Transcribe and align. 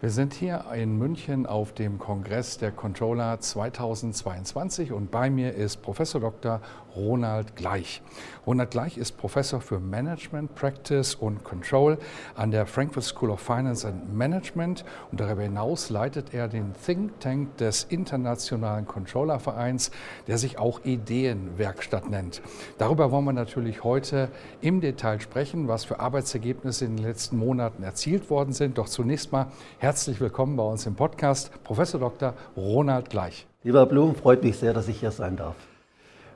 Wir 0.00 0.10
sind 0.10 0.32
hier 0.32 0.64
in 0.76 0.96
München 0.96 1.44
auf 1.44 1.72
dem 1.72 1.98
Kongress 1.98 2.56
der 2.56 2.70
Controller 2.70 3.40
2022 3.40 4.92
und 4.92 5.10
bei 5.10 5.28
mir 5.28 5.54
ist 5.54 5.82
Professor 5.82 6.20
Dr. 6.20 6.60
Ronald 6.94 7.56
Gleich. 7.56 8.00
Ronald 8.46 8.70
Gleich 8.70 8.96
ist 8.96 9.18
Professor 9.18 9.60
für 9.60 9.80
Management, 9.80 10.54
Practice 10.54 11.16
und 11.16 11.42
Control 11.42 11.98
an 12.36 12.52
der 12.52 12.66
Frankfurt 12.66 13.02
School 13.02 13.30
of 13.30 13.40
Finance 13.40 13.88
and 13.88 14.14
Management 14.16 14.84
und 15.10 15.18
darüber 15.18 15.42
hinaus 15.42 15.90
leitet 15.90 16.32
er 16.32 16.46
den 16.46 16.74
Think 16.74 17.18
Tank 17.18 17.56
des 17.56 17.82
Internationalen 17.82 18.86
Controllervereins, 18.86 19.90
der 20.28 20.38
sich 20.38 20.60
auch 20.60 20.84
Ideenwerkstatt 20.84 22.08
nennt. 22.08 22.40
Darüber 22.78 23.10
wollen 23.10 23.24
wir 23.24 23.32
natürlich 23.32 23.82
heute 23.82 24.28
im 24.60 24.80
Detail 24.80 25.20
sprechen, 25.20 25.66
was 25.66 25.84
für 25.84 25.98
Arbeitsergebnisse 25.98 26.84
in 26.84 26.96
den 26.96 27.04
letzten 27.04 27.36
Monaten 27.36 27.82
erzielt 27.82 28.30
worden 28.30 28.52
sind. 28.52 28.78
Doch 28.78 28.88
zunächst 28.88 29.32
mal 29.32 29.48
Herzlich 29.87 29.87
willkommen 30.20 30.54
bei 30.54 30.64
uns 30.64 30.84
im 30.84 30.96
Podcast, 30.96 31.50
Professor 31.64 31.98
Dr. 31.98 32.34
Ronald 32.58 33.08
Gleich. 33.08 33.46
Lieber 33.62 33.86
Blum, 33.86 34.14
freut 34.14 34.44
mich 34.44 34.58
sehr, 34.58 34.74
dass 34.74 34.86
ich 34.86 35.00
hier 35.00 35.12
sein 35.12 35.34
darf. 35.38 35.54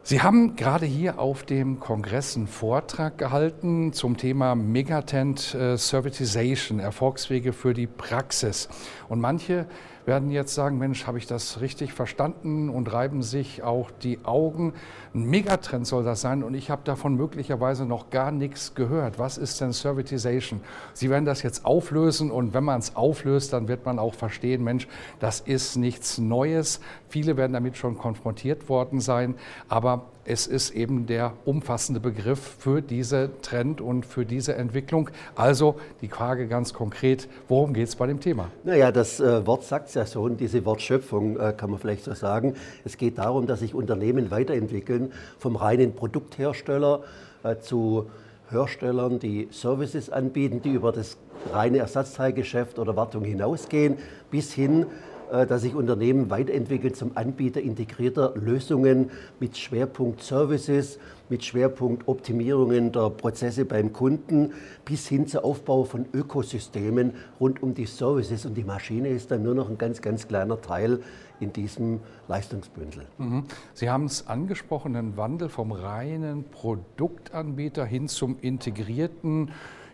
Sie 0.03 0.23
haben 0.23 0.57
gerade 0.57 0.87
hier 0.87 1.19
auf 1.19 1.43
dem 1.43 1.79
Kongress 1.79 2.35
einen 2.35 2.47
Vortrag 2.47 3.19
gehalten 3.19 3.93
zum 3.93 4.17
Thema 4.17 4.55
Megatent 4.55 5.55
äh, 5.55 5.77
Servitization, 5.77 6.81
Erfolgswege 6.81 7.53
für 7.53 7.75
die 7.75 7.87
Praxis. 7.87 8.71
Und 9.11 9.21
manche 9.21 9.67
werden 10.07 10.31
jetzt 10.31 10.55
sagen, 10.55 10.79
Mensch, 10.79 11.07
habe 11.07 11.19
ich 11.19 11.27
das 11.27 11.61
richtig 11.61 11.93
verstanden 11.93 12.69
und 12.69 12.93
reiben 12.93 13.23
sich 13.23 13.63
auch 13.63 13.91
die 13.91 14.19
Augen. 14.25 14.75
Ein 15.15 15.25
Megatrend 15.25 15.87
soll 15.87 16.05
das 16.05 16.21
sein 16.21 16.43
und 16.43 16.55
ich 16.55 16.71
habe 16.71 16.83
davon 16.85 17.15
möglicherweise 17.17 17.87
noch 17.87 18.11
gar 18.11 18.33
nichts 18.33 18.75
gehört. 18.75 19.19
Was 19.19 19.39
ist 19.39 19.61
denn 19.61 19.73
Servitization? 19.73 20.61
Sie 20.93 21.11
werden 21.11 21.25
das 21.25 21.43
jetzt 21.43 21.65
auflösen 21.65 22.31
und 22.31 22.55
wenn 22.55 22.65
man 22.65 22.81
es 22.81 22.97
auflöst, 22.97 23.53
dann 23.53 23.69
wird 23.69 23.85
man 23.85 23.99
auch 23.99 24.15
verstehen, 24.15 24.65
Mensch, 24.65 24.89
das 25.21 25.41
ist 25.41 25.77
nichts 25.77 26.19
Neues. 26.19 26.81
Viele 27.09 27.37
werden 27.37 27.53
damit 27.53 27.77
schon 27.77 27.99
konfrontiert 27.99 28.69
worden 28.69 29.01
sein, 29.01 29.35
aber 29.69 30.07
es 30.25 30.47
ist 30.47 30.71
eben 30.71 31.07
der 31.07 31.33
umfassende 31.45 32.01
Begriff 32.01 32.39
für 32.59 32.81
diese 32.81 33.31
Trend 33.43 33.81
und 33.81 34.07
für 34.07 34.25
diese 34.25 34.55
Entwicklung. 34.55 35.11
Also 35.35 35.77
die 36.01 36.09
Frage 36.09 36.47
ganz 36.47 36.73
konkret, 36.73 37.29
worum 37.49 37.75
geht 37.75 37.89
es 37.89 37.97
bei 37.97 38.07
dem 38.07 38.21
Thema? 38.21 38.49
Naja, 38.65 38.93
das 38.93 39.19
äh, 39.19 39.47
Wort 39.47 39.65
sagt 39.65 39.91
es 39.93 39.95
ja 39.95 40.07
schon, 40.07 40.37
diese 40.37 40.65
Wortschöpfung 40.65 41.39
äh, 41.39 41.53
kann 41.57 41.71
man 41.71 41.79
vielleicht 41.79 42.05
so 42.05 42.15
sagen. 42.15 42.55
Es 42.85 42.97
geht 42.97 43.19
darum, 43.19 43.47
dass 43.47 43.61
sich 43.61 43.75
Unternehmen 43.75 44.31
weiterentwickeln 44.31 45.13
vom 45.39 45.57
reinen 45.57 45.95
Produkthersteller 45.95 47.03
äh, 47.43 47.57
zu 47.59 48.11
Herstellern, 48.51 49.19
die 49.19 49.49
Services 49.51 50.11
anbieten, 50.11 50.63
die 50.63 50.73
über 50.73 50.93
das 50.93 51.17
reine 51.53 51.79
Ersatzteilgeschäft 51.79 52.79
oder 52.79 52.97
Wartung 52.97 53.25
hinausgehen, 53.25 53.97
bis 54.31 54.53
hin 54.53 54.87
dass 55.33 55.63
sich 55.63 55.75
Unternehmen 55.75 56.29
weiterentwickeln 56.29 56.93
zum 56.93 57.17
Anbieter 57.17 57.63
integrierter 57.63 58.35
Lösungen 58.37 59.11
mit 59.41 59.57
Schwerpunkt 59.57 60.23
Services, 60.23 60.99
mit 61.31 61.43
Schwerpunkt 61.43 62.07
Optimierungen 62.07 62.93
der 62.93 63.09
Prozesse 63.09 63.65
beim 63.65 63.95
Kunden 63.95 64.53
bis 64.85 65.09
hin 65.09 65.27
zum 65.27 65.45
Aufbau 65.45 65.85
von 65.85 66.05
Ökosystemen 66.13 67.15
rund 67.41 67.63
um 67.63 67.73
die 67.73 67.87
Services. 67.87 68.45
Und 68.45 68.55
die 68.55 68.65
Maschine 68.65 69.09
ist 69.09 69.31
dann 69.31 69.43
nur 69.43 69.55
noch 69.55 69.71
ein 69.71 69.79
ganz, 69.79 70.03
ganz 70.03 70.29
kleiner 70.29 70.61
Teil 70.61 71.01
in 71.41 71.53
diesem 71.53 72.01
Leistungsbündel. 72.29 73.07
Mhm. 73.17 73.45
Sie 73.73 73.89
haben 73.89 74.05
es 74.05 74.27
angesprochen, 74.27 74.93
den 74.93 75.17
Wandel 75.17 75.49
vom 75.49 75.73
reinen 75.73 76.45
Produktanbieter 76.45 77.87
hin 77.87 78.09
zum 78.09 78.37
integrierten 78.41 79.51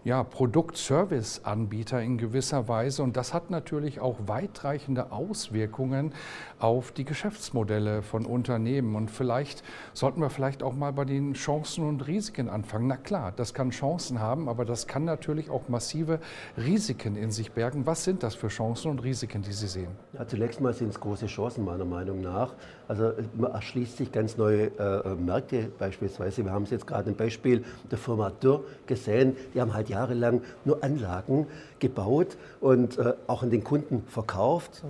ja, 0.08 0.24
Produkt-Service-Anbieter 0.24 2.00
in 2.00 2.16
gewisser 2.16 2.66
Weise. 2.66 3.02
Und 3.02 3.19
das 3.19 3.34
hat 3.34 3.50
natürlich 3.50 4.00
auch 4.00 4.16
weitreichende 4.24 5.12
Auswirkungen 5.12 6.14
auf 6.58 6.92
die 6.92 7.04
Geschäftsmodelle 7.04 8.00
von 8.00 8.24
Unternehmen. 8.24 8.97
Und 8.97 9.10
vielleicht 9.10 9.62
sollten 9.92 10.22
wir 10.22 10.30
vielleicht 10.30 10.62
auch 10.62 10.72
mal 10.72 10.94
bei 10.94 11.04
den 11.04 11.34
Chancen 11.34 11.86
und 11.86 12.06
Risiken 12.06 12.48
anfangen. 12.48 12.86
Na 12.86 12.97
klar, 12.97 13.34
das 13.36 13.52
kann 13.52 13.68
Chancen 13.68 14.18
haben, 14.18 14.48
aber 14.48 14.64
das 14.64 14.86
kann 14.86 15.04
natürlich 15.04 15.50
auch 15.50 15.68
massive 15.68 16.20
Risiken 16.56 17.14
in 17.14 17.30
sich 17.30 17.52
bergen. 17.52 17.84
Was 17.84 18.04
sind 18.04 18.22
das 18.22 18.34
für 18.34 18.48
Chancen 18.48 18.91
und 18.91 19.04
Risiken, 19.04 19.42
die 19.42 19.52
Sie 19.52 19.68
sehen? 19.68 19.91
Ja, 20.14 20.26
zunächst 20.26 20.62
mal 20.62 20.72
sind 20.72 20.88
es 20.88 20.98
große 20.98 21.26
Chancen 21.26 21.66
meiner 21.66 21.84
Meinung 21.84 22.22
nach. 22.22 22.54
Also 22.88 23.12
man 23.37 23.53
erschließt 23.53 23.99
sich 23.99 24.10
ganz 24.10 24.38
neue 24.38 24.69
äh, 24.78 25.15
Märkte 25.15 25.69
beispielsweise. 25.78 26.44
Wir 26.44 26.53
haben 26.53 26.62
es 26.62 26.71
jetzt 26.71 26.87
gerade 26.87 27.10
ein 27.10 27.16
Beispiel 27.16 27.62
der 27.91 27.99
Firma 27.99 28.31
Dürr 28.31 28.65
gesehen. 28.87 29.37
Die 29.54 29.60
haben 29.60 29.75
halt 29.75 29.91
jahrelang 29.91 30.41
nur 30.65 30.82
Anlagen 30.82 31.47
gebaut 31.78 32.38
und 32.60 32.98
äh, 32.98 33.12
auch 33.27 33.43
an 33.43 33.50
den 33.50 33.62
Kunden 33.62 34.04
verkauft. 34.09 34.82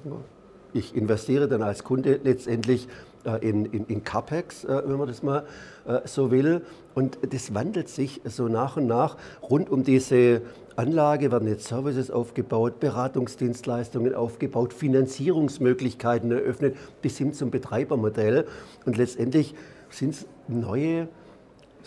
Ich 0.73 0.95
investiere 0.95 1.49
dann 1.49 1.63
als 1.63 1.83
Kunde 1.83 2.21
letztendlich 2.23 2.89
äh, 3.25 3.49
in, 3.49 3.65
in, 3.67 3.87
in, 3.87 4.05
CAPEX, 4.05 4.65
äh, 4.65 4.83
wenn 4.87 4.97
man 4.97 5.09
das 5.09 5.25
mal 5.25 5.45
äh, 5.87 6.01
so 6.05 6.31
will. 6.31 6.63
Und 6.95 7.19
das 7.33 7.53
wandelt 7.53 7.89
sich 7.89 8.21
so 8.25 8.47
nach 8.47 8.77
und 8.77 8.87
nach. 8.87 9.17
Rund 9.43 9.71
um 9.71 9.83
diese 9.83 10.43
Anlage 10.79 11.33
werden 11.33 11.49
jetzt 11.49 11.67
Services 11.67 12.09
aufgebaut, 12.09 12.79
Beratungsdienstleistungen 12.79 14.15
aufgebaut, 14.15 14.73
Finanzierungsmöglichkeiten 14.73 16.31
eröffnet, 16.31 16.77
bis 17.03 17.19
hin 17.19 17.33
zum 17.33 17.51
Betreibermodell. 17.51 18.47
Und 18.87 18.97
letztendlich 18.97 19.57
sind 19.91 20.11
es 20.11 20.27
neue 20.47 21.09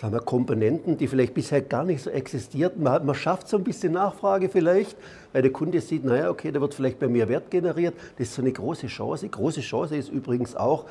sagen 0.01 0.13
wir, 0.13 0.21
Komponenten, 0.21 0.97
die 0.97 1.07
vielleicht 1.07 1.35
bisher 1.35 1.61
gar 1.61 1.83
nicht 1.83 2.01
so 2.01 2.09
existierten. 2.09 2.81
Man, 2.81 3.05
man, 3.05 3.13
schafft 3.13 3.47
so 3.47 3.57
ein 3.57 3.63
bisschen 3.63 3.93
Nachfrage 3.93 4.49
vielleicht, 4.49 4.97
weil 5.31 5.43
der 5.43 5.51
Kunde 5.51 5.79
sieht, 5.79 6.03
naja, 6.03 6.31
okay, 6.31 6.51
da 6.51 6.59
wird 6.59 6.73
vielleicht 6.73 6.97
bei 6.97 7.07
mir 7.07 7.29
Wert 7.29 7.51
generiert. 7.51 7.93
Das 8.17 8.29
ist 8.29 8.33
so 8.33 8.41
eine 8.41 8.51
große 8.51 8.87
Chance. 8.87 9.29
Große 9.29 9.61
Chance 9.61 9.95
ist 9.95 10.09
übrigens 10.09 10.55
auch, 10.55 10.85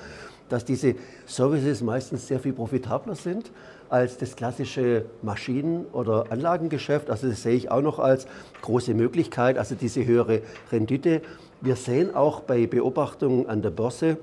dass 0.48 0.64
diese 0.64 0.94
Services 1.26 1.82
meistens 1.82 2.28
sehr 2.28 2.38
viel 2.38 2.52
profitabler 2.52 3.16
sind 3.16 3.50
als 3.88 4.16
das 4.16 4.36
klassische 4.36 5.06
Maschinen- 5.22 5.86
oder 5.92 6.26
Anlagengeschäft. 6.30 7.10
Also 7.10 7.28
das 7.28 7.42
sehe 7.42 7.56
ich 7.56 7.68
auch 7.68 7.82
noch 7.82 7.98
als 7.98 8.28
große 8.62 8.94
Möglichkeit, 8.94 9.58
also 9.58 9.74
diese 9.74 10.06
höhere 10.06 10.42
Rendite. 10.70 11.22
Wir 11.60 11.74
sehen 11.74 12.14
auch 12.14 12.40
bei 12.40 12.68
Beobachtungen 12.68 13.48
an 13.48 13.60
der 13.60 13.70
Börse, 13.70 14.18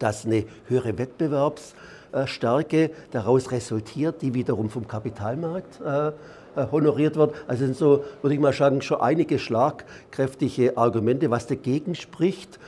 dass 0.00 0.26
eine 0.26 0.46
höhere 0.66 0.90
Wettbewerbs- 0.94 1.74
Stärke 2.26 2.90
daraus 3.10 3.52
resultiert, 3.52 4.22
die 4.22 4.34
wiederum 4.34 4.70
vom 4.70 4.88
Kapitalmarkt 4.88 5.80
äh, 5.80 6.08
äh, 6.08 6.66
honoriert 6.72 7.16
wird. 7.16 7.34
Also 7.46 7.64
sind 7.64 7.76
so, 7.76 8.04
würde 8.22 8.34
ich 8.34 8.40
mal 8.40 8.52
sagen, 8.52 8.82
schon 8.82 9.00
einige 9.00 9.38
schlagkräftige 9.38 10.76
Argumente. 10.76 11.30
Was 11.30 11.46
dagegen 11.46 11.94
spricht, 11.94 12.58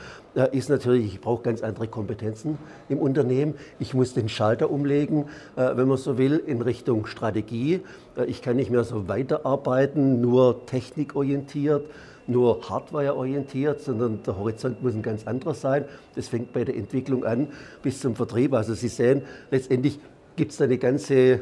ist 0.51 0.67
natürlich, 0.67 1.13
ich 1.13 1.21
brauche 1.21 1.43
ganz 1.43 1.61
andere 1.61 1.87
Kompetenzen 1.87 2.57
im 2.89 2.97
Unternehmen. 2.97 3.53
Ich 3.77 3.93
muss 3.93 4.15
den 4.15 4.29
Schalter 4.29 4.71
umlegen, 4.71 5.25
wenn 5.55 5.87
man 5.87 5.97
so 5.97 6.17
will, 6.17 6.41
in 6.43 6.63
Richtung 6.63 7.05
Strategie. 7.05 7.81
Ich 8.25 8.41
kann 8.41 8.55
nicht 8.55 8.71
mehr 8.71 8.83
so 8.83 9.07
weiterarbeiten, 9.07 10.21
nur 10.21 10.65
technikorientiert 10.65 11.85
nur 12.27 12.69
hardwareorientiert, 12.69 13.81
sondern 13.81 14.23
der 14.23 14.37
Horizont 14.37 14.81
muss 14.81 14.93
ein 14.93 15.01
ganz 15.01 15.27
anderer 15.27 15.53
sein. 15.53 15.85
Das 16.15 16.27
fängt 16.27 16.53
bei 16.53 16.63
der 16.63 16.75
Entwicklung 16.75 17.25
an 17.25 17.47
bis 17.81 17.99
zum 17.99 18.15
Vertrieb. 18.15 18.53
Also 18.53 18.73
Sie 18.73 18.87
sehen, 18.87 19.23
letztendlich 19.51 19.99
gibt 20.35 20.51
es 20.51 20.57
da 20.57 20.65
eine 20.65 20.77
ganze 20.77 21.15
äh, 21.15 21.39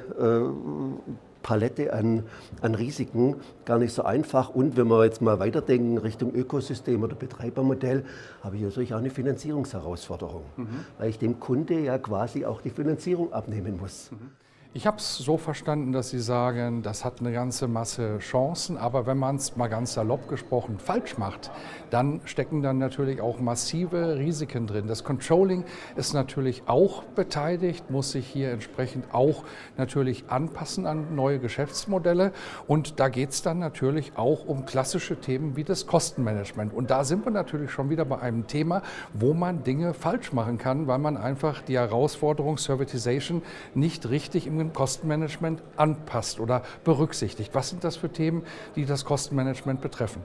Palette 1.43 1.93
an, 1.93 2.23
an 2.61 2.75
Risiken, 2.75 3.35
gar 3.65 3.79
nicht 3.79 3.93
so 3.93 4.03
einfach. 4.03 4.49
Und 4.49 4.77
wenn 4.77 4.87
wir 4.87 5.05
jetzt 5.05 5.21
mal 5.21 5.39
weiterdenken 5.39 5.97
Richtung 5.97 6.33
Ökosystem 6.33 7.01
oder 7.03 7.15
Betreibermodell, 7.15 8.03
habe 8.43 8.57
ich 8.57 8.61
natürlich 8.61 8.93
auch 8.93 8.99
eine 8.99 9.09
Finanzierungsherausforderung, 9.09 10.43
mhm. 10.57 10.67
weil 10.97 11.09
ich 11.09 11.19
dem 11.19 11.39
Kunde 11.39 11.79
ja 11.79 11.97
quasi 11.97 12.45
auch 12.45 12.61
die 12.61 12.69
Finanzierung 12.69 13.33
abnehmen 13.33 13.77
muss. 13.79 14.11
Mhm. 14.11 14.31
Ich 14.73 14.87
habe 14.87 14.99
es 14.99 15.17
so 15.17 15.35
verstanden, 15.35 15.91
dass 15.91 16.11
Sie 16.11 16.21
sagen, 16.21 16.81
das 16.81 17.03
hat 17.03 17.19
eine 17.19 17.33
ganze 17.33 17.67
Masse 17.67 18.19
Chancen, 18.19 18.77
aber 18.77 19.05
wenn 19.05 19.17
man 19.17 19.35
es 19.35 19.57
mal 19.57 19.67
ganz 19.67 19.95
salopp 19.95 20.29
gesprochen 20.29 20.79
falsch 20.79 21.17
macht, 21.17 21.51
dann 21.89 22.21
stecken 22.23 22.61
dann 22.61 22.77
natürlich 22.77 23.19
auch 23.19 23.41
massive 23.41 24.15
Risiken 24.15 24.67
drin. 24.67 24.87
Das 24.87 25.03
Controlling 25.03 25.65
ist 25.97 26.13
natürlich 26.13 26.63
auch 26.67 27.03
beteiligt, 27.03 27.91
muss 27.91 28.11
sich 28.11 28.25
hier 28.25 28.51
entsprechend 28.51 29.13
auch 29.13 29.43
natürlich 29.75 30.29
anpassen 30.29 30.85
an 30.85 31.15
neue 31.15 31.39
Geschäftsmodelle 31.39 32.31
und 32.65 32.97
da 33.01 33.09
geht 33.09 33.31
es 33.31 33.41
dann 33.41 33.59
natürlich 33.59 34.13
auch 34.15 34.45
um 34.45 34.65
klassische 34.65 35.19
Themen 35.19 35.57
wie 35.57 35.65
das 35.65 35.85
Kostenmanagement. 35.85 36.73
Und 36.73 36.91
da 36.91 37.03
sind 37.03 37.25
wir 37.25 37.31
natürlich 37.31 37.71
schon 37.71 37.89
wieder 37.89 38.05
bei 38.05 38.19
einem 38.19 38.47
Thema, 38.47 38.83
wo 39.13 39.33
man 39.33 39.65
Dinge 39.65 39.93
falsch 39.93 40.31
machen 40.31 40.57
kann, 40.57 40.87
weil 40.87 40.99
man 40.99 41.17
einfach 41.17 41.61
die 41.61 41.75
Herausforderung 41.75 42.57
Servitization 42.57 43.41
nicht 43.75 44.07
richtig 44.07 44.47
im 44.47 44.60
Kostenmanagement 44.69 45.61
anpasst 45.75 46.39
oder 46.39 46.63
berücksichtigt. 46.83 47.53
Was 47.53 47.69
sind 47.69 47.83
das 47.83 47.95
für 47.95 48.09
Themen, 48.09 48.43
die 48.75 48.85
das 48.85 49.05
Kostenmanagement 49.05 49.81
betreffen? 49.81 50.23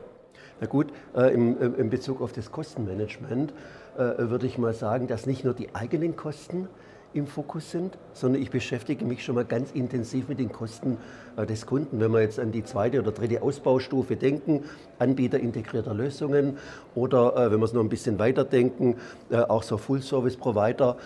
Na 0.60 0.66
gut, 0.66 0.92
äh, 1.14 1.34
im, 1.34 1.74
im, 1.74 1.90
Bezug 1.90 2.22
auf 2.22 2.32
das 2.32 2.50
Kostenmanagement 2.50 3.52
äh, 3.96 4.00
würde 4.18 4.46
ich 4.46 4.56
mal 4.56 4.72
sagen, 4.72 5.06
dass 5.06 5.26
nicht 5.26 5.44
nur 5.44 5.52
die 5.52 5.74
eigenen 5.74 6.16
Kosten 6.16 6.68
im 7.16 7.26
Fokus 7.26 7.70
sind, 7.70 7.96
sondern 8.12 8.42
ich 8.42 8.50
beschäftige 8.50 9.04
mich 9.04 9.24
schon 9.24 9.34
mal 9.34 9.44
ganz 9.44 9.70
intensiv 9.72 10.28
mit 10.28 10.38
den 10.38 10.52
Kosten 10.52 10.98
äh, 11.36 11.46
des 11.46 11.66
Kunden. 11.66 12.00
Wenn 12.00 12.12
wir 12.12 12.20
jetzt 12.20 12.38
an 12.38 12.52
die 12.52 12.64
zweite 12.64 13.00
oder 13.00 13.12
dritte 13.12 13.42
Ausbaustufe 13.42 14.16
denken, 14.16 14.64
Anbieter 14.98 15.38
integrierter 15.38 15.94
Lösungen 15.94 16.58
oder 16.94 17.36
äh, 17.36 17.50
wenn 17.50 17.58
wir 17.58 17.64
es 17.64 17.72
noch 17.72 17.82
ein 17.82 17.88
bisschen 17.88 18.18
weiter 18.18 18.44
denken, 18.44 18.96
äh, 19.30 19.36
auch 19.36 19.62
so 19.62 19.76
Full-Service-Provider, 19.78 20.96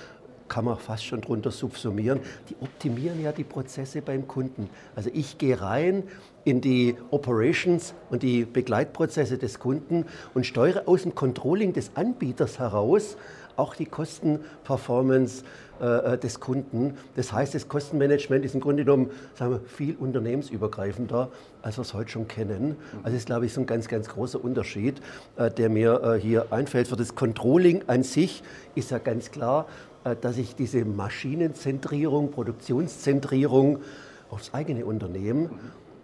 kann 0.50 0.66
man 0.66 0.76
fast 0.76 1.06
schon 1.06 1.22
drunter 1.22 1.50
subsumieren, 1.50 2.20
die 2.50 2.56
optimieren 2.60 3.22
ja 3.22 3.32
die 3.32 3.44
Prozesse 3.44 4.02
beim 4.02 4.28
Kunden. 4.28 4.68
Also 4.94 5.08
ich 5.14 5.38
gehe 5.38 5.58
rein 5.58 6.02
in 6.44 6.60
die 6.60 6.96
Operations 7.10 7.94
und 8.10 8.22
die 8.22 8.44
Begleitprozesse 8.44 9.38
des 9.38 9.58
Kunden 9.60 10.04
und 10.34 10.44
steuere 10.44 10.82
aus 10.86 11.04
dem 11.04 11.14
Controlling 11.14 11.72
des 11.72 11.92
Anbieters 11.94 12.58
heraus 12.58 13.16
auch 13.56 13.74
die 13.74 13.86
Kostenperformance 13.86 15.44
äh, 15.80 16.18
des 16.18 16.40
Kunden. 16.40 16.96
Das 17.14 17.32
heißt, 17.32 17.54
das 17.54 17.68
Kostenmanagement 17.68 18.44
ist 18.44 18.54
im 18.54 18.60
Grunde 18.60 18.84
genommen 18.84 19.10
sagen 19.34 19.52
wir, 19.52 19.60
viel 19.60 19.96
unternehmensübergreifender, 19.96 21.28
als 21.62 21.78
wir 21.78 21.82
es 21.82 21.94
heute 21.94 22.10
schon 22.10 22.26
kennen. 22.26 22.76
Also 23.02 23.10
das 23.10 23.14
ist, 23.14 23.26
glaube 23.26 23.46
ich, 23.46 23.52
so 23.52 23.60
ein 23.60 23.66
ganz, 23.66 23.88
ganz 23.88 24.08
großer 24.08 24.42
Unterschied, 24.42 25.00
äh, 25.36 25.50
der 25.50 25.68
mir 25.68 26.02
äh, 26.02 26.20
hier 26.20 26.52
einfällt. 26.52 26.88
Für 26.88 26.96
das 26.96 27.14
Controlling 27.14 27.84
an 27.86 28.02
sich 28.02 28.42
ist 28.74 28.90
ja 28.90 28.98
ganz 28.98 29.30
klar, 29.30 29.66
dass 30.20 30.38
ich 30.38 30.54
diese 30.54 30.84
Maschinenzentrierung, 30.84 32.30
Produktionszentrierung 32.30 33.80
aufs 34.30 34.54
eigene 34.54 34.84
Unternehmen 34.84 35.50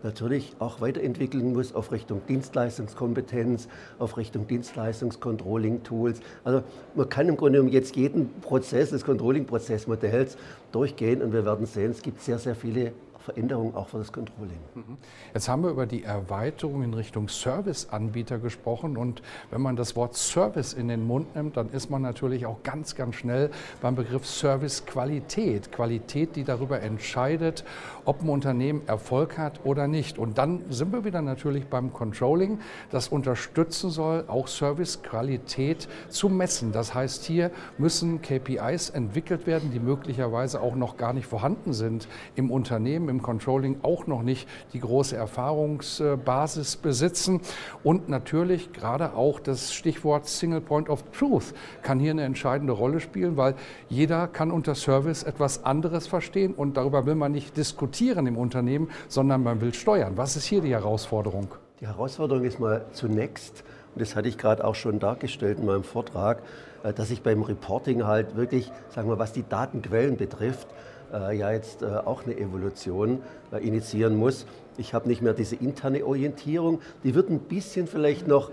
natürlich 0.02 0.54
auch 0.58 0.80
weiterentwickeln 0.80 1.52
muss 1.52 1.74
auf 1.74 1.92
Richtung 1.92 2.22
Dienstleistungskompetenz, 2.28 3.68
auf 3.98 4.16
Richtung 4.16 4.46
Dienstleistungscontrolling-Tools. 4.46 6.20
Also 6.44 6.62
man 6.94 7.08
kann 7.08 7.28
im 7.28 7.36
Grunde 7.36 7.58
genommen 7.58 7.72
jetzt 7.72 7.96
jeden 7.96 8.30
Prozess 8.40 8.90
des 8.90 9.04
Controlling-Prozessmodells 9.04 10.36
durchgehen 10.72 11.22
und 11.22 11.32
wir 11.32 11.44
werden 11.44 11.66
sehen, 11.66 11.90
es 11.90 12.02
gibt 12.02 12.22
sehr, 12.22 12.38
sehr 12.38 12.54
viele 12.54 12.92
Veränderung 13.26 13.74
auch 13.74 13.88
für 13.88 13.98
das 13.98 14.12
Controlling. 14.12 14.60
Mhm. 14.74 14.96
Jetzt 15.34 15.48
haben 15.48 15.64
wir 15.64 15.70
über 15.70 15.86
die 15.86 16.04
Erweiterung 16.04 16.84
in 16.84 16.94
Richtung 16.94 17.28
Serviceanbieter 17.28 18.38
gesprochen 18.38 18.96
und 18.96 19.20
wenn 19.50 19.60
man 19.60 19.74
das 19.74 19.96
Wort 19.96 20.14
Service 20.14 20.72
in 20.72 20.86
den 20.86 21.04
Mund 21.04 21.34
nimmt, 21.34 21.56
dann 21.56 21.68
ist 21.70 21.90
man 21.90 22.02
natürlich 22.02 22.46
auch 22.46 22.62
ganz, 22.62 22.94
ganz 22.94 23.16
schnell 23.16 23.50
beim 23.82 23.96
Begriff 23.96 24.26
Servicequalität. 24.26 25.72
Qualität, 25.72 26.36
die 26.36 26.44
darüber 26.44 26.80
entscheidet, 26.80 27.64
ob 28.04 28.22
ein 28.22 28.28
Unternehmen 28.28 28.82
Erfolg 28.86 29.38
hat 29.38 29.64
oder 29.64 29.88
nicht. 29.88 30.18
Und 30.18 30.38
dann 30.38 30.62
sind 30.70 30.92
wir 30.92 31.04
wieder 31.04 31.20
natürlich 31.20 31.66
beim 31.66 31.92
Controlling, 31.92 32.60
das 32.92 33.08
unterstützen 33.08 33.90
soll, 33.90 34.24
auch 34.28 34.46
Servicequalität 34.46 35.88
zu 36.10 36.28
messen. 36.28 36.70
Das 36.70 36.94
heißt, 36.94 37.24
hier 37.24 37.50
müssen 37.76 38.22
KPIs 38.22 38.90
entwickelt 38.90 39.48
werden, 39.48 39.72
die 39.72 39.80
möglicherweise 39.80 40.60
auch 40.60 40.76
noch 40.76 40.96
gar 40.96 41.12
nicht 41.12 41.26
vorhanden 41.26 41.72
sind 41.72 42.06
im 42.36 42.52
Unternehmen, 42.52 43.08
im 43.08 43.15
Controlling 43.22 43.78
auch 43.82 44.06
noch 44.06 44.22
nicht 44.22 44.48
die 44.72 44.80
große 44.80 45.16
Erfahrungsbasis 45.16 46.76
besitzen. 46.76 47.40
Und 47.82 48.08
natürlich 48.08 48.72
gerade 48.72 49.14
auch 49.14 49.40
das 49.40 49.72
Stichwort 49.72 50.26
Single 50.26 50.60
Point 50.60 50.88
of 50.88 51.02
Truth 51.10 51.54
kann 51.82 51.98
hier 51.98 52.10
eine 52.10 52.24
entscheidende 52.24 52.72
Rolle 52.72 53.00
spielen, 53.00 53.36
weil 53.36 53.54
jeder 53.88 54.28
kann 54.28 54.50
unter 54.50 54.74
Service 54.74 55.22
etwas 55.22 55.64
anderes 55.64 56.06
verstehen 56.06 56.54
und 56.54 56.76
darüber 56.76 57.06
will 57.06 57.14
man 57.14 57.32
nicht 57.32 57.56
diskutieren 57.56 58.26
im 58.26 58.36
Unternehmen, 58.36 58.88
sondern 59.08 59.42
man 59.42 59.60
will 59.60 59.74
steuern. 59.74 60.16
Was 60.16 60.36
ist 60.36 60.44
hier 60.44 60.60
die 60.60 60.72
Herausforderung? 60.72 61.48
Die 61.80 61.86
Herausforderung 61.86 62.44
ist 62.44 62.58
mal 62.58 62.86
zunächst, 62.92 63.62
und 63.94 64.00
das 64.00 64.16
hatte 64.16 64.28
ich 64.28 64.38
gerade 64.38 64.64
auch 64.64 64.74
schon 64.74 64.98
dargestellt 64.98 65.58
in 65.58 65.66
meinem 65.66 65.84
Vortrag, 65.84 66.42
äh, 66.82 66.92
dass 66.92 67.10
ich 67.10 67.22
beim 67.22 67.42
Reporting 67.42 68.06
halt 68.06 68.36
wirklich, 68.36 68.72
sagen 68.90 69.08
wir, 69.08 69.18
was 69.18 69.32
die 69.32 69.46
Datenquellen 69.46 70.16
betrifft, 70.16 70.68
äh, 71.12 71.36
ja 71.36 71.52
jetzt 71.52 71.82
äh, 71.82 71.86
auch 71.86 72.24
eine 72.24 72.36
Evolution 72.36 73.22
äh, 73.52 73.66
initiieren 73.66 74.16
muss. 74.16 74.46
Ich 74.78 74.94
habe 74.94 75.08
nicht 75.08 75.22
mehr 75.22 75.32
diese 75.32 75.56
interne 75.56 76.04
Orientierung. 76.04 76.80
Die 77.04 77.14
wird 77.14 77.30
ein 77.30 77.40
bisschen 77.40 77.86
vielleicht 77.86 78.28
noch 78.28 78.50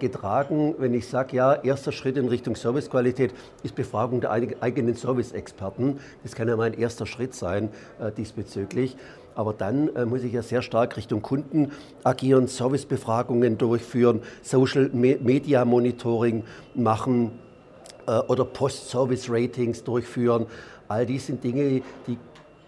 getragen, 0.00 0.74
wenn 0.78 0.94
ich 0.94 1.06
sage, 1.06 1.36
ja, 1.36 1.54
erster 1.54 1.92
Schritt 1.92 2.16
in 2.16 2.26
Richtung 2.26 2.56
Servicequalität 2.56 3.32
ist 3.62 3.76
Befragung 3.76 4.20
der 4.20 4.32
eigenen 4.32 4.96
Service-Experten. 4.96 6.00
Das 6.24 6.34
kann 6.34 6.48
ja 6.48 6.56
mein 6.56 6.74
erster 6.74 7.06
Schritt 7.06 7.36
sein 7.36 7.68
diesbezüglich. 8.16 8.96
Aber 9.34 9.52
dann 9.52 9.94
äh, 9.94 10.04
muss 10.04 10.22
ich 10.22 10.32
ja 10.32 10.42
sehr 10.42 10.62
stark 10.62 10.96
Richtung 10.96 11.22
Kunden 11.22 11.72
agieren, 12.04 12.46
Servicebefragungen 12.46 13.58
durchführen, 13.58 14.22
Social 14.42 14.90
Media 14.92 15.64
Monitoring 15.64 16.44
machen 16.74 17.32
äh, 18.06 18.18
oder 18.18 18.44
Post-Service-Ratings 18.44 19.84
durchführen. 19.84 20.46
All 20.88 21.06
dies 21.06 21.26
sind 21.26 21.42
Dinge, 21.42 21.82
die 22.06 22.18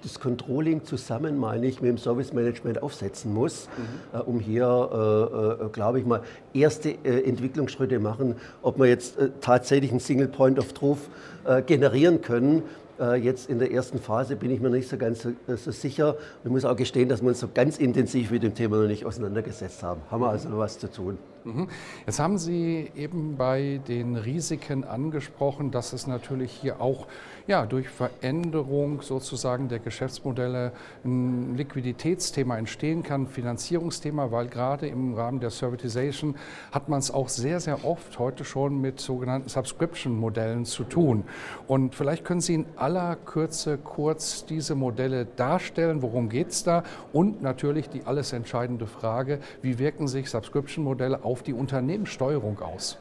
das 0.03 0.21
Controlling 0.21 0.85
zusammen, 0.85 1.37
meine 1.37 1.67
ich, 1.67 1.81
mit 1.81 1.91
dem 1.91 1.99
Service 1.99 2.33
Management 2.33 2.83
aufsetzen 2.83 3.35
muss, 3.35 3.69
mhm. 3.77 4.19
äh, 4.19 4.23
um 4.23 4.41
hier, 4.41 5.59
äh, 5.61 5.65
äh, 5.65 5.69
glaube 5.71 5.99
ich 5.99 6.07
mal, 6.07 6.23
erste 6.55 6.91
äh, 6.91 7.29
Entwicklungsschritte 7.29 7.99
machen, 7.99 8.37
ob 8.63 8.79
wir 8.79 8.87
jetzt 8.87 9.19
äh, 9.19 9.31
tatsächlich 9.41 9.91
einen 9.91 10.01
Single 10.01 10.29
Point 10.29 10.59
of 10.59 10.73
Truth 10.75 10.99
äh, 11.45 11.63
generieren 11.63 12.21
können. 12.21 12.63
Jetzt 12.99 13.51
in 13.51 13.59
der 13.59 13.73
ersten 13.73 13.99
Phase 13.99 14.37
bin 14.37 14.51
ich 14.51 14.61
mir 14.61 14.71
nicht 14.71 14.89
so 14.89 14.97
ganz 14.97 15.23
so, 15.23 15.33
so, 15.47 15.71
sicher. 15.71 16.17
Ich 16.45 16.51
muss 16.51 16.65
auch 16.65 16.77
gestehen, 16.77 17.09
dass 17.09 17.21
wir 17.21 17.29
uns 17.29 17.41
so 17.41 17.49
ganz 17.53 17.79
intensiv 17.79 18.31
mit 18.31 18.43
dem 18.43 18.55
Thema 18.55 18.79
noch 18.79 18.89
nicht 18.89 19.05
auseinandergesetzt 19.05 19.83
haben. 19.83 20.01
Haben 20.11 20.23
wir 20.23 20.31
also 20.31 20.49
noch 20.49 20.59
was 20.59 20.79
zu 20.79 20.91
tun. 20.91 21.19
Mhm. 21.47 21.69
Jetzt 22.07 22.19
haben 22.19 22.38
Sie 22.38 22.91
eben 22.97 23.37
bei 23.37 23.81
den 23.87 24.17
Risiken 24.17 24.83
angesprochen, 24.83 25.71
dass 25.71 25.93
es 25.93 26.09
natürlich 26.09 26.50
hier 26.50 26.81
auch 26.81 27.07
ja, 27.47 27.67
durch 27.67 27.88
Veränderung 27.88 29.03
sozusagen 29.03 29.69
der 29.69 29.79
Geschäftsmodelle 29.79 30.73
ein 31.05 31.57
Liquiditätsthema 31.57 32.59
entstehen 32.59 33.05
kann, 33.05 33.29
Finanzierungsthema, 33.29 34.33
weil 34.33 34.49
gerade 34.49 34.88
im 34.88 35.15
Rahmen 35.15 35.38
der 35.38 35.50
Servitization 35.50 36.35
hat 36.73 36.88
man 36.88 36.99
es 36.99 37.12
auch 37.12 37.29
sehr, 37.29 37.61
sehr 37.61 37.85
oft 37.85 38.19
heute 38.19 38.45
schon 38.45 38.81
mit 38.81 38.99
sogenannten 38.99 39.49
Subscription-Modellen 39.49 40.65
zu 40.65 40.83
tun. 40.83 41.23
Und 41.69 41.95
vielleicht 41.95 42.25
können 42.25 42.41
Sie 42.41 42.55
in 42.55 42.67
aller 42.87 43.16
Kürze 43.16 43.78
kurz 43.78 44.47
diese 44.47 44.76
Modelle 44.76 45.25
darstellen, 45.25 46.02
worum 46.02 46.28
geht 46.28 46.50
es 46.50 46.62
da 46.62 46.85
und 47.12 47.43
natürlich 47.43 47.88
die 47.88 48.05
alles 48.05 48.33
entscheidende 48.33 48.87
Frage, 48.87 49.40
wie 49.61 49.81
wirken 49.81 50.07
sich 50.07 50.31
Subscription-Modelle 50.31 51.25
auf 51.25 51.43
die 51.43 51.52
Unternehmenssteuerung 51.52 52.61
aus? 52.61 52.99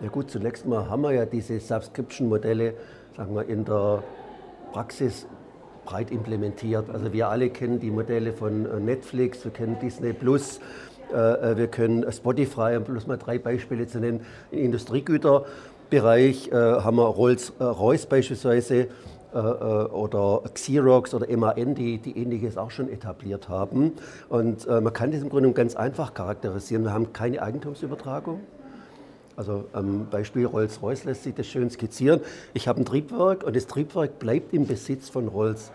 Ja 0.00 0.10
gut, 0.10 0.30
zunächst 0.30 0.64
mal 0.64 0.88
haben 0.88 1.02
wir 1.02 1.10
ja 1.10 1.26
diese 1.26 1.58
Subscription-Modelle 1.58 2.74
sagen 3.16 3.34
wir, 3.34 3.48
in 3.48 3.64
der 3.64 4.04
Praxis 4.70 5.26
breit 5.84 6.12
implementiert. 6.12 6.88
Also 6.88 7.12
wir 7.12 7.30
alle 7.30 7.50
kennen 7.50 7.80
die 7.80 7.90
Modelle 7.90 8.32
von 8.32 8.64
äh, 8.64 8.78
Netflix, 8.78 9.44
wir 9.44 9.50
kennen 9.50 9.76
Disney 9.82 10.12
Plus, 10.12 10.60
äh, 11.12 11.16
äh, 11.16 11.56
wir 11.56 11.66
können 11.66 12.10
Spotify, 12.12 12.76
um 12.76 12.84
bloß 12.84 13.08
mal 13.08 13.16
drei 13.16 13.40
Beispiele 13.40 13.88
zu 13.88 13.98
nennen. 13.98 14.24
Im 15.92 15.96
Industriegüterbereich 15.96 16.50
haben 16.52 16.96
wir 16.96 17.04
Rolls-Royce 17.04 18.06
beispielsweise 18.06 18.86
oder 19.32 20.42
Xerox 20.54 21.14
oder 21.14 21.36
MAN, 21.36 21.74
die, 21.74 21.98
die 21.98 22.16
ähnliches 22.16 22.56
auch 22.56 22.70
schon 22.70 22.88
etabliert 22.88 23.48
haben. 23.48 23.92
Und 24.28 24.68
man 24.68 24.92
kann 24.92 25.10
das 25.10 25.22
im 25.22 25.28
Grunde 25.28 25.52
ganz 25.52 25.74
einfach 25.76 26.14
charakterisieren. 26.14 26.84
Wir 26.84 26.92
haben 26.92 27.12
keine 27.12 27.42
Eigentumsübertragung. 27.42 28.40
Also 29.36 29.64
am 29.72 30.06
Beispiel 30.10 30.46
Rolls-Royce 30.46 31.04
lässt 31.04 31.24
sich 31.24 31.34
das 31.34 31.46
schön 31.46 31.70
skizzieren. 31.70 32.20
Ich 32.54 32.68
habe 32.68 32.80
ein 32.80 32.84
Triebwerk 32.84 33.42
und 33.42 33.56
das 33.56 33.66
Triebwerk 33.66 34.18
bleibt 34.18 34.52
im 34.54 34.66
Besitz 34.66 35.08
von 35.08 35.28
Rolls-Royce. 35.28 35.72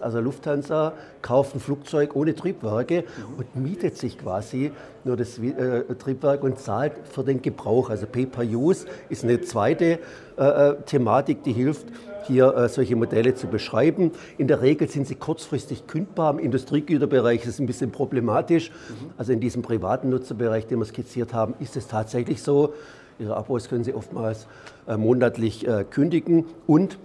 Also 0.00 0.20
Lufthansa 0.20 0.92
kauft 1.22 1.54
ein 1.54 1.60
Flugzeug 1.60 2.16
ohne 2.16 2.34
Triebwerke 2.34 3.04
und 3.36 3.56
mietet 3.56 3.96
sich 3.96 4.18
quasi 4.18 4.72
nur 5.04 5.16
das 5.16 5.38
äh, 5.38 5.82
Triebwerk 5.98 6.42
und 6.42 6.58
zahlt 6.58 6.92
für 7.10 7.24
den 7.24 7.42
Gebrauch. 7.42 7.90
Also 7.90 8.06
Pay-per-Use 8.06 8.86
ist 9.08 9.24
eine 9.24 9.40
zweite 9.40 9.98
äh, 10.36 10.42
äh 10.42 10.76
Thematik, 10.86 11.42
die 11.42 11.52
hilft, 11.52 11.86
hier 12.26 12.54
äh, 12.54 12.68
solche 12.68 12.94
Modelle 12.94 13.34
zu 13.34 13.46
beschreiben. 13.46 14.12
In 14.36 14.48
der 14.48 14.62
Regel 14.62 14.88
sind 14.88 15.06
sie 15.06 15.14
kurzfristig 15.14 15.86
kündbar. 15.86 16.32
Im 16.32 16.38
Industriegüterbereich 16.38 17.42
ist 17.42 17.48
es 17.48 17.58
ein 17.58 17.66
bisschen 17.66 17.90
problematisch. 17.90 18.70
Also 19.16 19.32
in 19.32 19.40
diesem 19.40 19.62
privaten 19.62 20.10
Nutzerbereich, 20.10 20.66
den 20.66 20.78
wir 20.78 20.84
skizziert 20.84 21.32
haben, 21.34 21.54
ist 21.58 21.76
es 21.76 21.88
tatsächlich 21.88 22.42
so. 22.42 22.74
Ihre 23.18 23.36
Abos 23.36 23.68
können 23.68 23.82
Sie 23.82 23.94
oftmals 23.94 24.46
äh, 24.86 24.96
monatlich 24.96 25.66
äh, 25.66 25.84
kündigen 25.88 26.44
und 26.66 26.98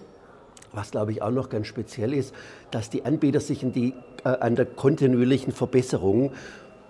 was 0.74 0.92
glaube 0.92 1.12
ich 1.12 1.22
auch 1.22 1.32
noch 1.32 1.50
ganz 1.50 1.68
speziell 1.68 2.14
ist, 2.14 2.34
dass 2.72 2.90
die 2.90 3.06
Anbieter 3.06 3.40
sich 3.40 3.60
die, 3.64 3.94
äh, 4.24 4.30
an 4.30 4.56
der 4.56 4.66
kontinuierlichen 4.66 5.54
Verbesserung 5.54 6.32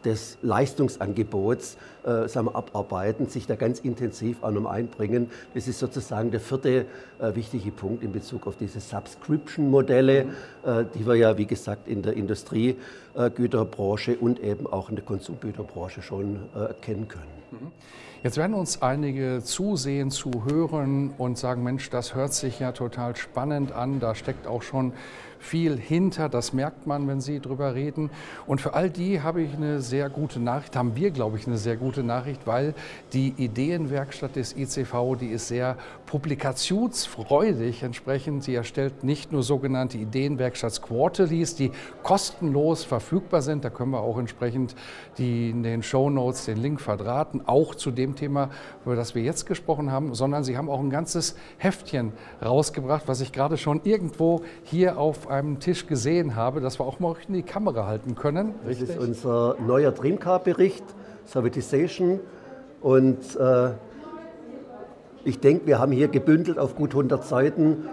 des 0.04 0.38
Leistungsangebots 0.42 1.78
äh, 2.06 2.28
sagen 2.28 2.48
wir, 2.48 2.56
abarbeiten, 2.56 3.28
sich 3.28 3.48
da 3.48 3.56
ganz 3.56 3.80
intensiv 3.80 4.44
auch 4.44 4.52
noch 4.52 4.66
einbringen. 4.66 5.30
Das 5.54 5.68
ist 5.68 5.80
sozusagen 5.80 6.32
der 6.32 6.40
vierte 6.40 6.86
äh, 7.20 7.36
wichtige 7.36 7.72
Punkt 7.72 8.04
in 8.04 8.12
Bezug 8.12 8.48
auf 8.48 8.58
diese 8.58 8.80
Subscription-Modelle, 8.80 10.26
mhm. 10.26 10.70
äh, 10.70 10.86
die 10.94 11.06
wir 11.06 11.16
ja, 11.16 11.38
wie 11.38 11.46
gesagt, 11.46 11.88
in 11.88 12.02
der 12.02 12.14
Industriegüterbranche 12.14 14.18
und 14.18 14.40
eben 14.40 14.68
auch 14.68 14.90
in 14.90 14.96
der 14.96 15.06
Konsumgüterbranche 15.06 16.02
schon 16.02 16.36
äh, 16.56 16.74
kennen 16.82 17.08
können. 17.08 17.24
Mhm. 17.52 17.72
Jetzt 18.24 18.38
werden 18.38 18.54
uns 18.54 18.82
einige 18.82 19.42
zusehen, 19.44 20.10
zuhören 20.10 21.14
und 21.18 21.38
sagen, 21.38 21.62
Mensch, 21.62 21.90
das 21.90 22.16
hört 22.16 22.34
sich 22.34 22.58
ja 22.58 22.72
total 22.72 23.18
spannend 23.18 23.74
an, 23.74 24.00
da 24.00 24.16
steckt 24.16 24.48
auch 24.48 24.62
schon 24.62 24.94
viel 25.40 25.78
hinter, 25.78 26.30
das 26.30 26.54
merkt 26.54 26.88
man, 26.88 27.06
wenn 27.08 27.20
Sie 27.20 27.42
drüber 27.42 27.76
reden. 27.76 28.10
Und 28.48 28.62
für 28.62 28.74
all 28.74 28.90
die 28.90 29.22
habe 29.22 29.42
ich 29.42 29.54
eine 29.54 29.82
sehr 29.82 30.10
gute 30.10 30.40
Nachricht, 30.40 30.78
haben 30.78 30.96
wir, 30.96 31.12
glaube 31.12 31.38
ich, 31.38 31.48
eine 31.48 31.58
sehr 31.58 31.76
gute 31.76 31.93
Nachricht, 32.02 32.48
weil 32.48 32.74
die 33.12 33.34
Ideenwerkstatt 33.38 34.36
des 34.36 34.56
ICV, 34.58 35.18
die 35.20 35.28
ist 35.28 35.50
sehr 35.50 35.78
publikationsfreudig 36.08 37.84
entsprechend. 37.84 38.44
Sie 38.44 38.56
erstellt 38.56 39.04
nicht 39.04 39.32
nur 39.32 39.44
sogenannte 39.44 39.98
Ideenwerkstatts-Quarterlies, 39.98 41.56
die 41.56 41.72
kostenlos 42.02 42.84
verfügbar 42.84 43.42
sind. 43.42 43.66
Da 43.66 43.70
können 43.70 43.92
wir 43.92 44.02
auch 44.02 44.18
entsprechend 44.18 44.76
die 45.18 45.50
in 45.50 45.64
den 45.64 45.84
Show 45.84 46.10
Notes 46.10 46.46
den 46.46 46.58
Link 46.58 46.82
verdrahten, 46.82 47.42
auch 47.46 47.76
zu 47.76 47.92
dem 47.92 48.16
Thema, 48.16 48.50
über 48.86 48.96
das 48.96 49.16
wir 49.16 49.22
jetzt 49.22 49.46
gesprochen 49.46 49.92
haben, 49.92 50.16
sondern 50.16 50.44
sie 50.44 50.58
haben 50.58 50.70
auch 50.70 50.80
ein 50.80 50.90
ganzes 50.90 51.36
Heftchen 51.58 52.14
rausgebracht, 52.44 53.04
was 53.08 53.22
ich 53.22 53.32
gerade 53.32 53.58
schon 53.58 53.82
irgendwo 53.84 54.42
hier 54.64 54.98
auf 54.98 55.28
einem 55.28 55.60
Tisch 55.60 55.88
gesehen 55.88 56.36
habe, 56.36 56.62
dass 56.62 56.80
wir 56.80 56.86
auch 56.86 57.00
mal 57.00 57.16
in 57.28 57.34
die 57.34 57.44
Kamera 57.44 57.86
halten 57.86 58.16
können. 58.16 58.54
Das 58.66 58.82
ist 58.82 58.98
unser 58.98 59.56
neuer 59.60 59.92
Dreamcar-Bericht, 59.92 60.84
Servitization. 61.26 62.20
Und 62.82 63.36
äh, 63.38 63.72
ich 65.24 65.40
denke, 65.40 65.68
wir 65.68 65.80
haben 65.80 65.92
hier 65.92 66.08
gebündelt 66.08 66.60
auf 66.60 66.76
gut 66.76 66.92
100 66.92 67.24
Seiten 67.24 67.86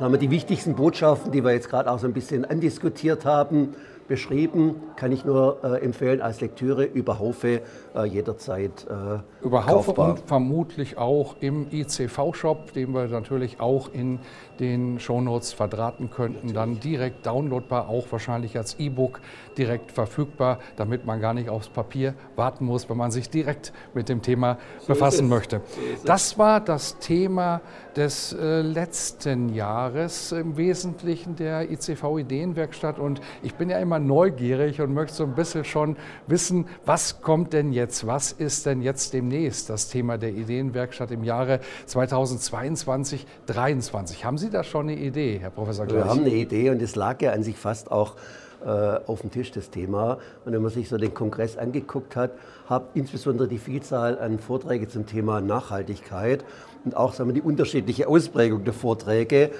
haben 0.00 0.12
wir 0.12 0.18
die 0.18 0.30
wichtigsten 0.30 0.74
Botschaften, 0.74 1.30
die 1.30 1.44
wir 1.44 1.52
jetzt 1.52 1.68
gerade 1.68 1.90
auch 1.90 1.98
so 1.98 2.06
ein 2.06 2.12
bisschen 2.12 2.44
andiskutiert 2.44 3.24
haben, 3.24 3.74
beschrieben. 4.08 4.76
Kann 4.96 5.12
ich 5.12 5.24
nur 5.24 5.58
äh, 5.64 5.84
empfehlen 5.84 6.20
als 6.20 6.40
Lektüre 6.40 6.84
über 6.84 7.18
Haufe 7.18 7.62
äh, 7.94 8.04
jederzeit 8.04 8.86
äh, 8.88 9.44
Über 9.44 9.66
Haufe 9.66 9.86
kaufbar. 9.86 10.10
und 10.10 10.20
vermutlich 10.26 10.98
auch 10.98 11.36
im 11.40 11.66
ICV-Shop, 11.70 12.72
den 12.72 12.92
wir 12.92 13.08
natürlich 13.08 13.60
auch 13.60 13.92
in 13.92 14.20
den 14.60 15.00
Shownotes 15.00 15.52
verdrahten 15.52 16.10
könnten, 16.10 16.52
dann 16.52 16.78
direkt 16.80 17.26
downloadbar, 17.26 17.88
auch 17.88 18.06
wahrscheinlich 18.10 18.56
als 18.56 18.78
E-Book 18.78 19.20
direkt 19.58 19.92
verfügbar, 19.92 20.58
damit 20.76 21.04
man 21.06 21.20
gar 21.20 21.34
nicht 21.34 21.48
aufs 21.48 21.68
Papier 21.68 22.14
warten 22.36 22.64
muss, 22.64 22.88
wenn 22.88 22.96
man 22.96 23.10
sich 23.10 23.30
direkt 23.30 23.72
mit 23.94 24.08
dem 24.08 24.22
Thema 24.22 24.58
so 24.80 24.88
befassen 24.88 25.28
möchte. 25.28 25.60
So 26.00 26.06
das 26.06 26.38
war 26.38 26.60
das 26.60 26.98
Thema 26.98 27.60
des 27.96 28.32
äh, 28.32 28.60
letzten 28.62 29.48
Jahres 29.54 30.32
im 30.32 30.56
Wesentlichen 30.56 31.36
der 31.36 31.70
ICV 31.70 32.18
Ideenwerkstatt 32.18 32.98
und 32.98 33.20
ich 33.42 33.54
bin 33.54 33.70
ja 33.70 33.78
immer 33.78 33.93
neugierig 33.98 34.80
und 34.80 34.92
möchte 34.94 35.14
so 35.14 35.24
ein 35.24 35.34
bisschen 35.34 35.64
schon 35.64 35.96
wissen, 36.26 36.66
was 36.84 37.20
kommt 37.20 37.52
denn 37.52 37.72
jetzt, 37.72 38.06
was 38.06 38.32
ist 38.32 38.66
denn 38.66 38.82
jetzt 38.82 39.12
demnächst 39.12 39.70
das 39.70 39.88
Thema 39.88 40.18
der 40.18 40.30
Ideenwerkstatt 40.30 41.10
im 41.10 41.24
Jahre 41.24 41.60
2022, 41.86 43.26
2023. 43.46 44.24
Haben 44.24 44.38
Sie 44.38 44.50
da 44.50 44.64
schon 44.64 44.88
eine 44.88 44.98
Idee, 44.98 45.38
Herr 45.40 45.50
Professor 45.50 45.86
Gleich? 45.86 46.04
Wir 46.04 46.10
haben 46.10 46.20
eine 46.20 46.34
Idee 46.34 46.70
und 46.70 46.82
es 46.82 46.96
lag 46.96 47.20
ja 47.22 47.32
an 47.32 47.42
sich 47.42 47.56
fast 47.56 47.90
auch 47.90 48.16
äh, 48.64 48.68
auf 49.06 49.20
dem 49.20 49.30
Tisch, 49.30 49.50
das 49.50 49.70
Thema. 49.70 50.18
Und 50.44 50.52
wenn 50.52 50.62
man 50.62 50.70
sich 50.70 50.88
so 50.88 50.96
den 50.96 51.12
Kongress 51.12 51.58
angeguckt 51.58 52.16
hat, 52.16 52.32
hat 52.66 52.84
insbesondere 52.94 53.46
die 53.46 53.58
Vielzahl 53.58 54.18
an 54.18 54.38
Vorträgen 54.38 54.88
zum 54.88 55.06
Thema 55.06 55.40
Nachhaltigkeit 55.40 56.44
und 56.84 56.96
auch 56.96 57.12
sagen 57.12 57.28
wir, 57.28 57.34
die 57.34 57.42
unterschiedliche 57.42 58.08
Ausprägung 58.08 58.64
der 58.64 58.72
Vorträge. 58.72 59.50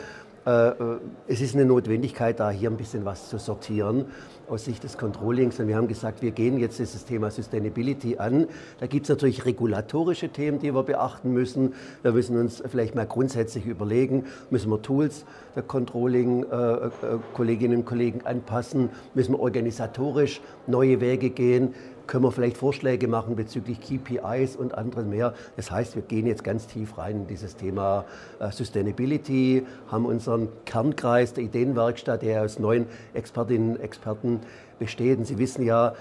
Äh, 0.47 0.69
äh, 0.69 0.99
es 1.27 1.41
ist 1.41 1.55
eine 1.55 1.65
Notwendigkeit, 1.65 2.39
da 2.39 2.51
hier 2.51 2.71
ein 2.71 2.77
bisschen 2.77 3.05
was 3.05 3.29
zu 3.31 3.39
sortieren 3.39 4.07
aus 4.49 4.65
Sicht 4.65 4.85
des 4.85 4.99
Controllings. 4.99 5.59
Und 5.61 5.69
wir 5.69 5.77
haben 5.77 5.89
gesagt, 5.89 6.23
wir 6.23 6.31
gehen 6.31 6.59
jetzt 6.59 6.79
dieses 6.79 7.05
Thema 7.05 7.31
Sustainability 7.31 8.19
an. 8.19 8.47
Da 8.81 8.87
gibt 8.87 9.05
es 9.05 9.11
natürlich 9.11 9.45
regulatorische 9.45 10.29
Themen, 10.29 10.59
die 10.59 10.75
wir 10.75 10.83
beachten 10.83 11.33
müssen. 11.33 11.75
Wir 12.03 12.13
müssen 12.13 12.39
uns 12.39 12.63
vielleicht 12.67 12.95
mal 12.95 13.07
grundsätzlich 13.07 13.67
überlegen, 13.67 14.25
müssen 14.51 14.71
wir 14.71 14.83
Tools 14.83 15.25
der 15.55 15.63
Controlling-Kolleginnen 15.63 17.75
äh, 17.75 17.79
und 17.79 17.85
Kollegen 17.85 18.23
anpassen, 18.25 18.91
müssen 19.15 19.33
wir 19.33 19.41
organisatorisch 19.41 20.41
neue 20.67 21.01
Wege 21.01 21.31
gehen 21.31 21.75
können 22.07 22.25
wir 22.25 22.33
vielleicht 22.33 22.57
Vorschläge 22.57 23.09
machen 23.09 23.37
bezüglich 23.37 23.81
KPIs 23.81 24.57
und 24.57 24.77
anderen 24.77 25.11
mehr. 25.11 25.35
Das 25.57 25.71
heißt, 25.71 25.95
wir 25.95 26.03
gehen 26.03 26.27
jetzt 26.27 26.45
ganz 26.45 26.67
tief 26.67 26.99
rein 26.99 27.23
in 27.23 27.27
dieses 27.27 27.57
Thema 27.57 28.05
äh, 28.41 28.51
Sustainability, 28.51 29.67
haben 29.89 30.07
unseren 30.07 30.49
Kernkreis 30.65 31.33
der 31.33 31.45
Ideenwerkstatt, 31.45 32.23
der 32.23 32.43
aus 32.43 32.59
neun 32.59 32.87
Expertinnen 33.15 33.77
und 33.77 33.81
Experten 33.81 34.34
besteht. 34.79 35.19
Und 35.19 35.25
Sie 35.27 35.39
wissen 35.39 35.65
ja, 35.65 35.95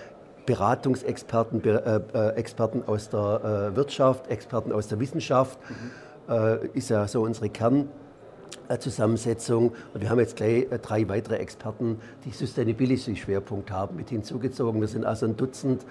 Beratungsexperten, 0.46 1.64
äh, 1.64 2.02
äh, 2.14 2.30
Experten 2.36 2.84
aus 2.86 3.10
der 3.10 3.72
Wirtschaft, 3.76 4.28
Experten 4.28 4.74
aus 4.74 4.88
der 4.88 5.00
Wissenschaft, 5.00 5.58
mhm. 5.70 6.70
ist 6.74 6.90
ja 6.90 7.08
so 7.08 7.22
unsere 7.22 7.50
Kern. 7.50 7.90
Zusammensetzung. 8.80 9.74
Und 9.94 10.02
wir 10.02 10.10
haben 10.10 10.20
jetzt 10.20 10.38
gleich 10.38 10.68
drei 10.82 11.08
weitere 11.10 11.36
Experten, 11.36 12.00
die 12.24 12.32
Sustainability-Schwerpunkt 12.32 13.70
haben, 13.70 13.98
mit 13.98 14.10
hinzugezogen. 14.10 14.80
Wir 14.80 14.88
sind 14.88 15.06
also 15.06 15.26
ein 15.26 15.36
Dutzend 15.36 15.86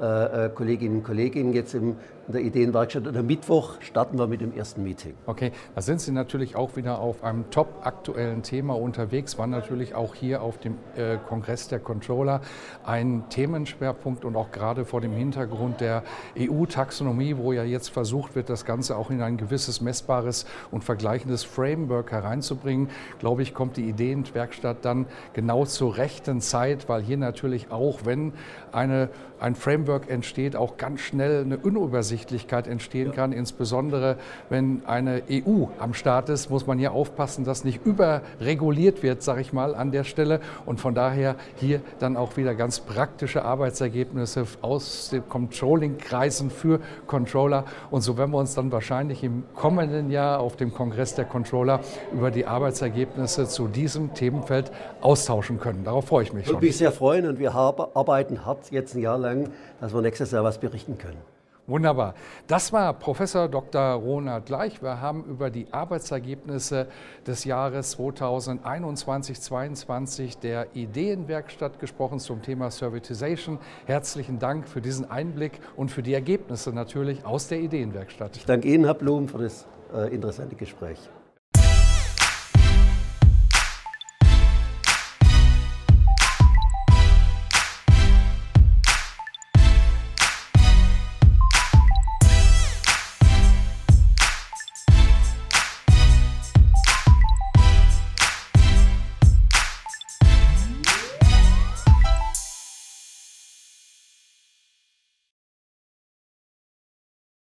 äh, 0.00 0.50
Kolleginnen 0.54 0.98
und 0.98 1.04
Kollegen 1.04 1.52
jetzt 1.52 1.74
in 1.74 1.96
der 2.28 2.40
Ideenwerkstatt. 2.40 3.06
Und 3.06 3.16
am 3.16 3.26
Mittwoch 3.26 3.80
starten 3.80 4.18
wir 4.18 4.26
mit 4.26 4.40
dem 4.40 4.54
ersten 4.54 4.82
Meeting. 4.82 5.14
Okay, 5.26 5.52
da 5.74 5.80
sind 5.80 6.00
Sie 6.00 6.12
natürlich 6.12 6.56
auch 6.56 6.76
wieder 6.76 6.98
auf 6.98 7.22
einem 7.22 7.50
top 7.50 7.68
aktuellen 7.84 8.42
Thema 8.42 8.76
unterwegs, 8.76 9.38
war 9.38 9.46
natürlich 9.46 9.94
auch 9.94 10.14
hier 10.14 10.42
auf 10.42 10.58
dem 10.58 10.74
äh, 10.96 11.16
Kongress 11.28 11.68
der 11.68 11.78
Controller 11.78 12.40
ein 12.84 13.24
Themenschwerpunkt 13.30 14.24
und 14.24 14.36
auch 14.36 14.50
gerade 14.50 14.84
vor 14.84 15.00
dem 15.00 15.12
Hintergrund 15.12 15.80
der 15.80 16.02
EU-Taxonomie, 16.38 17.36
wo 17.36 17.52
ja 17.52 17.64
jetzt 17.64 17.90
versucht 17.90 18.34
wird, 18.34 18.50
das 18.50 18.64
Ganze 18.64 18.96
auch 18.96 19.10
in 19.10 19.22
ein 19.22 19.36
gewisses 19.36 19.80
messbares 19.80 20.46
und 20.70 20.84
vergleichendes 20.84 21.44
Framework 21.44 22.10
hereinzubringen, 22.10 22.88
glaube 23.18 23.42
ich, 23.42 23.54
kommt 23.54 23.76
die 23.76 23.88
Ideenwerkstatt 23.88 24.84
dann 24.84 25.06
genau 25.32 25.64
zur 25.64 25.96
rechten 25.96 26.40
Zeit, 26.40 26.88
weil 26.88 27.02
hier 27.02 27.16
natürlich 27.16 27.70
auch, 27.70 28.00
wenn 28.04 28.32
eine, 28.72 29.10
ein 29.38 29.54
Framework 29.54 29.85
entsteht, 30.08 30.56
auch 30.56 30.76
ganz 30.76 31.00
schnell 31.00 31.42
eine 31.42 31.58
Unübersichtlichkeit 31.58 32.66
entstehen 32.66 33.12
kann. 33.12 33.32
Insbesondere 33.32 34.16
wenn 34.48 34.82
eine 34.86 35.22
EU 35.30 35.66
am 35.78 35.94
Start 35.94 36.28
ist, 36.28 36.50
muss 36.50 36.66
man 36.66 36.78
hier 36.78 36.92
aufpassen, 36.92 37.44
dass 37.44 37.64
nicht 37.64 37.84
überreguliert 37.84 39.02
wird, 39.02 39.22
sage 39.22 39.40
ich 39.40 39.52
mal, 39.52 39.74
an 39.74 39.92
der 39.92 40.04
Stelle. 40.04 40.40
Und 40.64 40.80
von 40.80 40.94
daher 40.94 41.36
hier 41.56 41.80
dann 41.98 42.16
auch 42.16 42.36
wieder 42.36 42.54
ganz 42.54 42.80
praktische 42.80 43.44
Arbeitsergebnisse 43.44 44.44
aus 44.62 45.10
den 45.10 45.28
Controlling-Kreisen 45.28 46.50
für 46.50 46.80
Controller. 47.06 47.64
Und 47.90 48.02
so 48.02 48.16
werden 48.18 48.32
wir 48.32 48.38
uns 48.38 48.54
dann 48.54 48.72
wahrscheinlich 48.72 49.22
im 49.24 49.44
kommenden 49.54 50.10
Jahr 50.10 50.40
auf 50.40 50.56
dem 50.56 50.72
Kongress 50.72 51.14
der 51.14 51.24
Controller 51.24 51.80
über 52.12 52.30
die 52.30 52.46
Arbeitsergebnisse 52.46 53.46
zu 53.46 53.68
diesem 53.68 54.14
Themenfeld 54.14 54.70
austauschen 55.00 55.60
können. 55.60 55.84
Darauf 55.84 56.06
freue 56.06 56.24
ich 56.24 56.32
mich 56.32 56.46
schon. 56.46 56.54
Ich 56.54 56.56
würde 56.56 56.66
mich 56.66 56.76
sehr 56.76 56.92
freuen 56.92 57.26
und 57.26 57.38
wir 57.38 57.54
arbeiten 57.54 58.44
hart 58.44 58.70
jetzt 58.70 58.94
ein 58.94 59.00
Jahr 59.00 59.18
lang, 59.18 59.50
dass 59.80 59.94
wir 59.94 60.02
nächstes 60.02 60.30
Jahr 60.30 60.44
was 60.44 60.58
berichten 60.58 60.98
können. 60.98 61.18
Wunderbar. 61.66 62.14
Das 62.46 62.72
war 62.72 62.94
Professor 62.94 63.48
Dr. 63.48 63.94
Ronald 63.94 64.46
Gleich. 64.46 64.80
Wir 64.82 65.00
haben 65.00 65.24
über 65.24 65.50
die 65.50 65.66
Arbeitsergebnisse 65.72 66.86
des 67.26 67.42
Jahres 67.44 67.98
2021-22 67.98 70.38
der 70.38 70.68
Ideenwerkstatt 70.74 71.80
gesprochen 71.80 72.20
zum 72.20 72.40
Thema 72.40 72.70
Servitization. 72.70 73.58
Herzlichen 73.86 74.38
Dank 74.38 74.68
für 74.68 74.80
diesen 74.80 75.10
Einblick 75.10 75.58
und 75.74 75.90
für 75.90 76.04
die 76.04 76.14
Ergebnisse 76.14 76.72
natürlich 76.72 77.26
aus 77.26 77.48
der 77.48 77.58
Ideenwerkstatt. 77.58 78.36
Ich 78.36 78.46
danke 78.46 78.68
Ihnen, 78.68 78.84
Herr 78.84 78.94
Blum, 78.94 79.26
für 79.26 79.38
das 79.38 79.66
äh, 79.92 80.14
interessante 80.14 80.54
Gespräch. 80.54 81.00